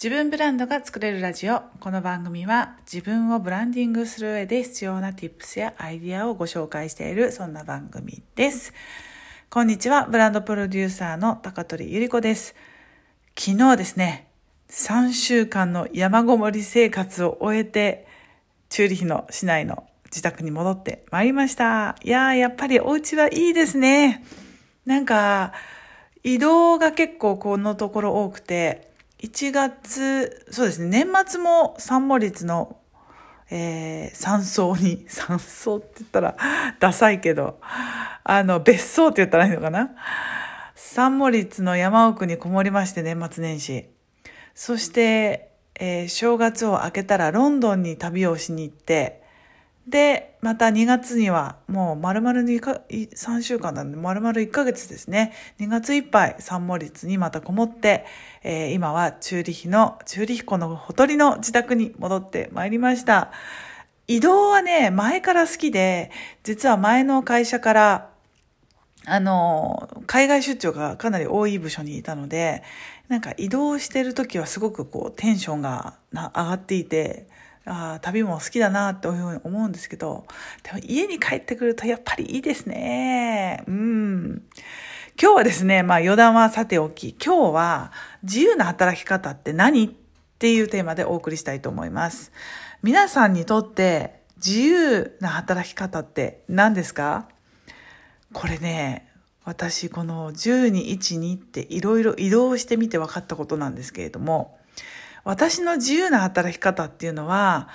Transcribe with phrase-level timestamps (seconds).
[0.00, 1.60] 自分ブランドが作れるラジオ。
[1.80, 8.72] この番組は自分をブランディングする上で必要な tips やアイディアをご紹介しているそんな番組です。
[9.50, 10.06] こんにちは。
[10.06, 12.54] ブランドプロデューサーの高取ゆり子です。
[13.36, 14.28] 昨日ですね、
[14.70, 18.06] 3週間の山ごもり生活を終えて、
[18.68, 21.96] チューリヒの市内の自宅に戻ってまいりました。
[22.04, 24.24] いやー、やっぱりお家はいいですね。
[24.86, 25.54] なんか、
[26.22, 28.87] 移動が結構このところ多くて、
[29.20, 32.76] 1月、そうですね、年末も三モリツの、
[33.50, 36.36] えー、山荘に、 山荘って言ったら
[36.78, 37.58] ダサいけど、
[38.22, 39.90] あの、別荘って言ったらいいのかな？
[40.76, 43.90] 三モリツの山奥にこもりまして、年末年始。
[44.54, 49.22] そして、えー正月を明けたらロンドンに旅をしに行って、
[49.88, 55.32] で、また2月にはもう丸々2か3週間なんで丸々1ヶ月ですね。
[55.58, 58.04] 2月いっぱいサンモリツにまたこもって、
[58.42, 63.32] えー今はチューリヒの、チューリヒ湖のほとりの自宅に戻ってまいりました。
[64.06, 66.10] 移動はね、前から好きで、
[66.42, 68.10] 実は前の会社から、
[69.06, 72.62] あの、海外出張がかなり多い部署にいたので、
[73.08, 77.26] なんか移動してる時はすごくこうテンションが上がっていて、
[77.68, 80.26] ああ、旅も好きだなっていうふうに思うんですけど、
[80.62, 83.62] でも家に帰ってくるとやっぱりいいですね。
[83.66, 84.42] うん。
[85.20, 89.90] 今日はですね、まあ余談はさておき、今日は自由な働き方って何っ
[90.38, 92.32] ていうテーマでお送りしたいと思います。
[92.82, 97.28] 皆さんにとって自由な働き方って何ですか？
[98.32, 99.08] これね、
[99.44, 104.56] 私この10に1、2っていろいろ移動してみて分かったことなんですけれども、
[105.28, 107.68] 私の自由な働き方っていうのは、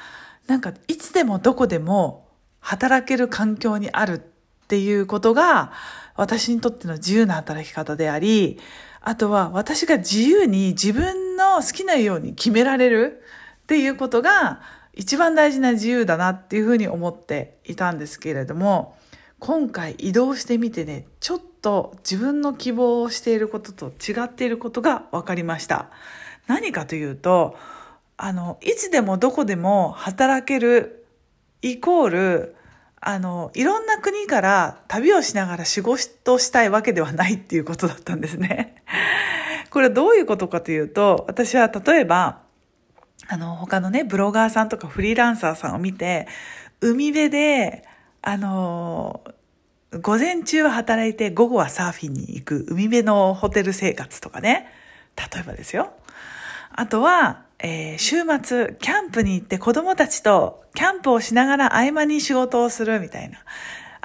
[0.48, 2.28] なんかいつでもどこでも
[2.60, 5.72] 働ける環境にあるっていうことが
[6.16, 8.58] 私にとっての自由な働き方であり、
[9.02, 13.22] あとは私が自由に自分の好きなように決められる
[13.62, 14.62] っていうことが
[14.96, 18.98] 一番大事な自由だなっていうふうに思っていたんですけれども、
[19.38, 25.92] 今回移動してみてね、ちょっと自分の希望をしていることと違っていることが分かりました。
[26.48, 27.56] 何かというと、
[28.18, 31.06] あの、いつでもどこでも働ける
[31.62, 32.56] イコール、
[33.00, 38.76] あの、いろんな国から旅をしながら仕事したいわけではないっていうことだったんですね。
[39.72, 42.40] これはどういうことかというと、私は例えば、
[43.28, 46.28] あの、他のね、ブロガーさんとかフリーランサーさんを見て、
[46.82, 47.86] 海辺で、
[48.22, 49.22] あの、
[50.02, 54.68] 午前中は働いて午後はサーフィンに行く海辺のホテル生活とかね。
[55.16, 55.94] 例えばですよ。
[56.76, 63.40] あとは、えー週末、キャンプに行って子供たちとキャンプをしながら合間に仕事をするみたいな。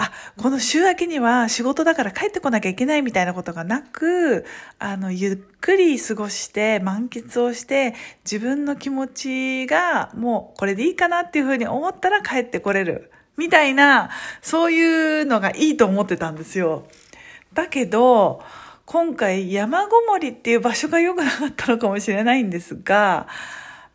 [0.00, 4.44] あ、この週明けには仕事だから帰ってこなきゃいけないみたいなことがなく、
[4.78, 13.10] あの、ゆっくり過ごして、満喫をして、自分の気持ちがもうこれでいいかなっていうふうに思ったら帰ってこれる。
[13.36, 16.86] みたいな、そういうのがいいと思ってたんですよ。
[17.52, 18.44] だけど、
[18.90, 23.28] 今回山ごもりっていう場所が良くなかったのかもしれないんですが、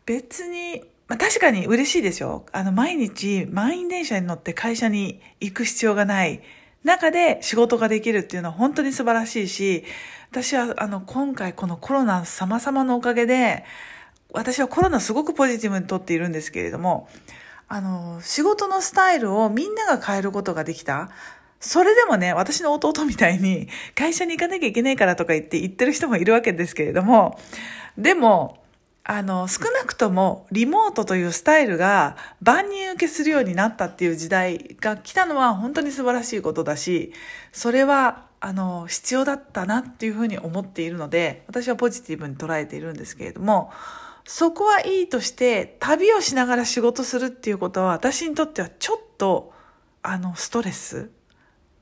[0.06, 2.46] 別に、まあ、確かに嬉しいですよ。
[2.52, 6.42] あの、毎日満員電車に乗って会社に行く必要がない
[6.84, 9.82] 中で仕事ができるっていうのは本当に素晴らしいし、
[10.30, 13.64] 私はあの、今回このコロナ様々のおかげで、
[14.32, 17.08] 私はコロナすごくポジティブにとっているんですけれども、
[17.66, 21.10] あの、仕事のスタイルをみんなが変えることができた。
[21.66, 27.40] それでもね、私の弟みたいに会社に行かなきゃいけないからとか言って言ってる人もいるわけですけれども、
[27.96, 28.62] でも、
[29.02, 37.14] あの、少なくともリモートというスタイルが万人受けするようになったっていう時代が来たのは本当に素晴らしいことだし、
[37.50, 43.72] それは、あの、必要だったなっていうふうに思っているので、私はポジティブに捉えているんですけれども、
[44.26, 49.54] そこはいいとして、旅をしながら仕事するっていうことは私にとってはちょっと、
[50.02, 51.08] あの、ストレス。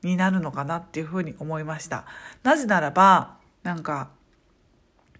[0.03, 2.05] になるのかなっていうふうに思いました。
[2.43, 4.09] なぜならば、なんか、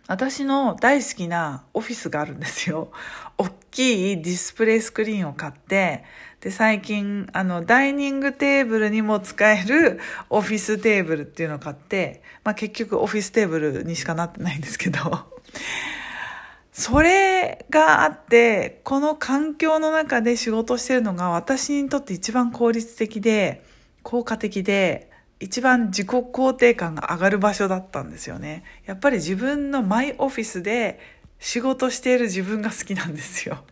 [0.08, 2.92] 私の大好きなオフィスがあるんですよ。
[3.38, 6.04] 大きいディスプレイスクリーンを買って、
[6.42, 15.00] で、最近、あの、ダイニングテーブルにも使える オフィステーブルっていうのを買って、まあ結局オフィステーブルにしかなってないんですけど、
[16.74, 23.64] それがあって、この環境の中で仕事してるのが私にとって一番効率的で、
[24.04, 25.10] 効果的で、
[25.40, 28.64] 一番自己肯定感が上がる場所だったんですよね。
[28.86, 31.00] やっぱり自分のマイオフィスで
[31.40, 33.64] 仕事している自分が好きなんですよ。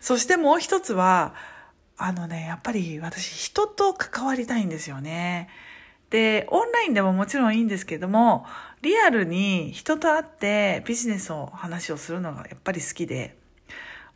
[0.00, 1.34] そしてもう一つは、
[1.98, 5.48] あのね、やっぱり私人と関わりたいんですよね。
[6.08, 8.46] で、オンラインでももちろんいいんですけども、
[8.80, 13.36] リアルに人と会ってビジネスを話をするのがやっぱり好きで、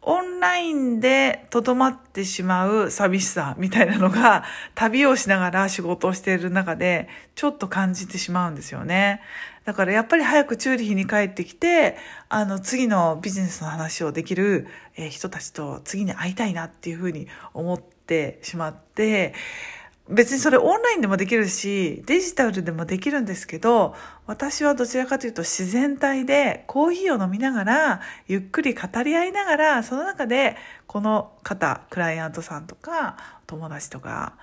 [0.07, 9.23] オンラインでとどまってしまう寂しさみたいなのが旅をしながら仕事をしている中でちょっと感じてしまうんですよね。
[9.65, 11.97] だからやっぱり早くチューリヒに帰ってきて、
[12.29, 14.67] あの次のビジネスの話をできる
[15.11, 19.33] 人たちと次に会いたいなっていうふうに思ってしまって、
[20.09, 23.95] 別にそれオンラインでもできるし、デジタルでもできるんですけど、
[24.27, 30.57] 私はどちらかというと自然体でコーヒーを飲みながら、ゆっくり語り合いながら、その中で
[30.87, 33.17] この方、クライアントさんとか、
[33.47, 34.35] 友達とか、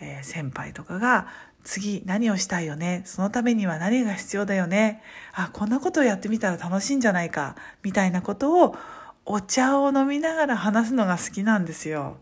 [0.00, 1.26] えー、先輩とかが、
[1.62, 3.02] 次何をしたいよね？
[3.04, 5.02] そのためには何が必要だよね？
[5.34, 7.56] あ、こんなことをやってみたら楽しいんじゃないか？
[7.82, 8.74] みたいなことを
[9.26, 12.16] お茶を飲みながら話すのが好きなんですよ。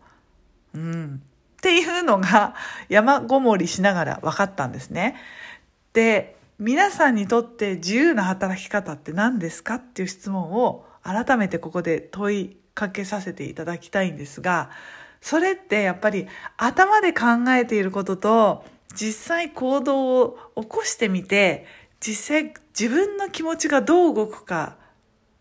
[0.75, 1.23] うん。
[1.59, 2.55] っていうのが
[2.87, 5.17] 山ごもりしながら分かったんですね。
[5.91, 14.69] で、皆さんにとって自由な働き方って何ですかっていう質問を改めてここで問いかけさせていただきたいんですが、
[15.19, 18.63] それってやっぱり頭で考えていることと
[18.95, 21.65] 実際行動を起こしてみて、
[21.99, 24.77] 実際自分の気持ちがどう動くか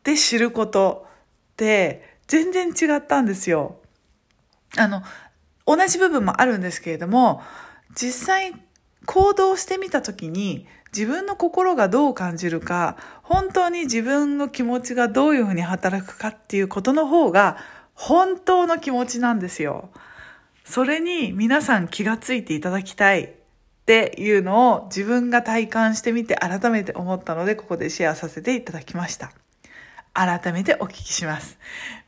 [0.03, 1.07] で知ること
[1.53, 3.77] って全然違ったんですよ。
[4.77, 5.03] あの、
[5.69, 7.43] 同じ部分もあるんですけれども、
[7.95, 8.55] 実際
[9.05, 10.67] 行動してみた時に
[10.97, 17.59] 自分の心がどう感じるか、本当に自分の気持ちがどういうふうに働くかっていうことの方が
[17.93, 19.91] 本当の気持ちなんですよ。
[20.65, 23.31] それに皆さん気がついていただきたいっ
[23.85, 29.33] ていうのを自分が体感してみて改めて思ったのでここでシェアさせていただきました。
[30.15, 31.59] 改めてお聞きします。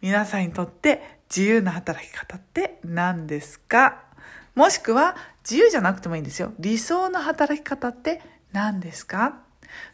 [0.01, 4.03] 皆さんにとって自由な働き方って何ですか？
[4.55, 5.17] もしくは
[5.49, 6.53] 自由じゃなくてもいいんですよ。
[6.59, 8.21] 理想の働き方って
[8.53, 9.37] 何ですか？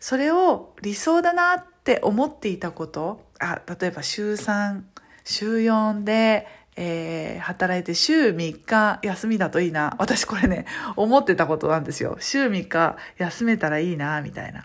[0.00, 4.80] それを理想だなって思っていたこと、あ、例えば週3、
[5.24, 6.46] 週4で、
[6.76, 9.94] えー、働いて週3日休みだといいな。
[9.98, 10.64] 私これね、
[10.96, 12.16] 思ってたことなんですよ。
[12.20, 14.64] 週3日休めたらいいな、みたいな。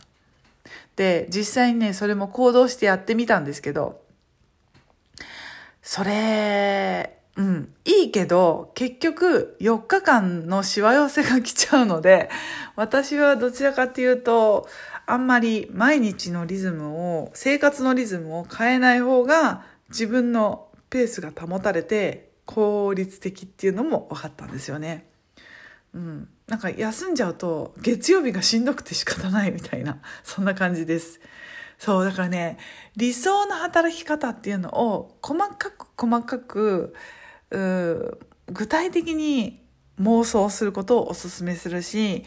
[0.95, 4.01] で、実際にね、それも行動してやってみたんですけど、
[5.81, 12.29] それ、うん、いいけど、結局4日間のしわ寄せが来ちゃうので、
[12.75, 14.67] 私はどちらかっていうと、
[15.05, 25.07] あんまり毎日のリズムを、生活のリズムを変えない方が自分のペースが保たれて効率的っていうのも分かったんですよね。
[25.93, 26.29] うん。
[26.47, 31.21] なんか休んじゃうと月曜日がしんどくて仕方ないみたいな、そんな感じです。
[31.81, 32.59] そう、だからね、
[32.95, 36.93] 理想の働き方っていうのを細かく細かく、
[37.49, 39.65] 具体的に
[39.99, 42.23] 妄想することをお勧めするし、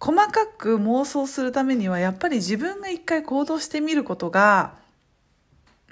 [0.00, 4.74] 細かく妄想するためにはやっぱり自分が一回行動してみることが、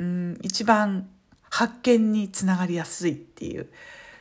[0.00, 1.09] うん、一番
[1.50, 3.69] 発見につながりやすいっていう、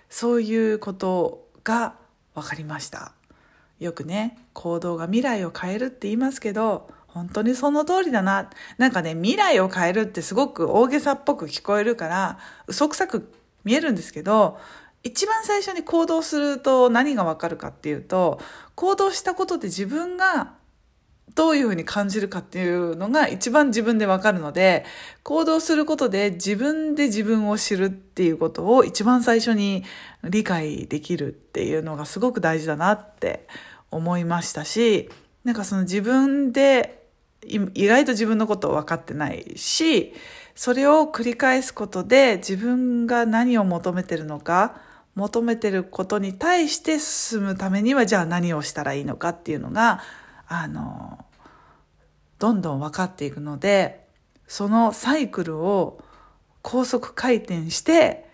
[0.07, 1.95] そういうことが
[2.35, 3.13] 分かりました。
[3.79, 8.49] よくね、行動が未来を変えるって言いますけど、本当にその通りだな。
[8.77, 12.37] なんかね、未来を変えるってすごく大げさっぽく聞こえるから、
[12.67, 13.31] 嘘くさく
[13.63, 14.57] 見えるんですけど、
[15.03, 18.39] 一番最初に行動すると何がわかるかっていうと、
[18.75, 20.53] 行動したことで自分が
[21.33, 24.85] どういうふうに感じるかっていうのが一番自分でわかるので、
[25.23, 29.83] 行動することで自分で自分を知るっていうことを一番最初に
[30.23, 33.47] 理解できるっていうのがすごく大事だなって
[33.91, 35.09] 思いましたし、
[35.43, 37.06] なんかその自分で
[37.45, 40.13] 意外と自分のことを分かってないし、
[40.55, 44.81] それを繰り返すことで自分が何を求めてるのか、
[45.15, 50.01] 求めてることに対して進むためにはじゃあ何をしたらいいのかっていうのが、
[50.47, 51.25] あの、
[52.39, 54.07] どんどん分かっていくので、
[54.47, 55.99] そのサイクルを
[56.61, 58.29] 高速回転して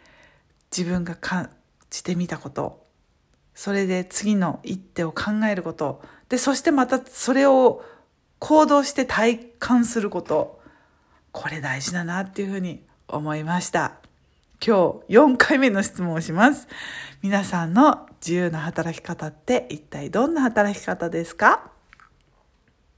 [0.76, 1.50] 自分が感
[1.90, 2.86] じてみたこと、
[3.56, 7.84] それで次の一手を考えること、で、そしてまたそれを
[8.46, 10.60] 行動して体感すること、
[11.32, 13.94] これ大事だなっていうふうに思いました。
[14.62, 16.68] 今日4回目の質問をします。
[17.22, 21.72] 皆さんの自由な働き方って一体どんな働き方ですか？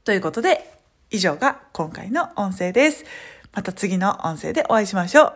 [0.02, 0.80] ということで、
[1.12, 3.04] 以上が今回の音声です。
[3.52, 5.34] また次の音声でお会いしましょう。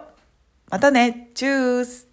[0.70, 1.30] またね。
[1.34, 2.08] チュース